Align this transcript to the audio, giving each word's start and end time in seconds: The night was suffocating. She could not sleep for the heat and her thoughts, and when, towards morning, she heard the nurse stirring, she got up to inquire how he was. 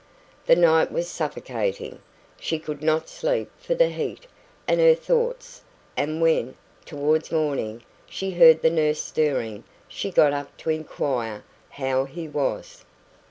The 0.47 0.55
night 0.55 0.91
was 0.91 1.07
suffocating. 1.07 1.99
She 2.39 2.57
could 2.57 2.81
not 2.81 3.07
sleep 3.07 3.51
for 3.59 3.75
the 3.75 3.89
heat 3.89 4.25
and 4.67 4.79
her 4.79 4.95
thoughts, 4.95 5.61
and 5.95 6.19
when, 6.19 6.55
towards 6.85 7.31
morning, 7.31 7.83
she 8.07 8.31
heard 8.31 8.63
the 8.63 8.71
nurse 8.71 8.99
stirring, 8.99 9.63
she 9.87 10.09
got 10.09 10.33
up 10.33 10.57
to 10.57 10.71
inquire 10.71 11.43
how 11.69 12.05
he 12.05 12.27
was. 12.27 12.83